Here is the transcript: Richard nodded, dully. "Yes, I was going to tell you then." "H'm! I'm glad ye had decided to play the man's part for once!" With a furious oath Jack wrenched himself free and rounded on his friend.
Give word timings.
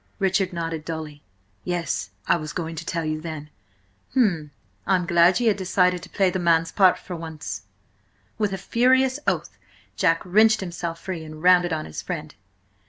Richard 0.17 0.51
nodded, 0.51 0.83
dully. 0.83 1.21
"Yes, 1.63 2.09
I 2.27 2.35
was 2.35 2.53
going 2.53 2.75
to 2.75 2.83
tell 2.83 3.05
you 3.05 3.21
then." 3.21 3.51
"H'm! 4.13 4.49
I'm 4.87 5.05
glad 5.05 5.39
ye 5.39 5.45
had 5.45 5.57
decided 5.57 6.01
to 6.01 6.09
play 6.09 6.31
the 6.31 6.39
man's 6.39 6.71
part 6.71 6.97
for 6.97 7.15
once!" 7.15 7.67
With 8.39 8.51
a 8.51 8.57
furious 8.57 9.19
oath 9.27 9.59
Jack 9.95 10.23
wrenched 10.25 10.59
himself 10.61 10.99
free 10.99 11.23
and 11.23 11.43
rounded 11.43 11.71
on 11.71 11.85
his 11.85 12.01
friend. 12.01 12.33